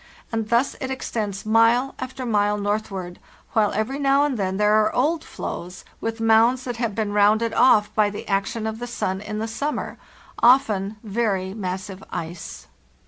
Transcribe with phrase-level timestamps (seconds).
[0.31, 3.19] And thus it extends mile after mile northward,
[3.53, 7.53] while every now and then there are old floes, with mounds that have been rounded
[7.53, 12.65] off by the action of the sun in the summer—often very massive ice.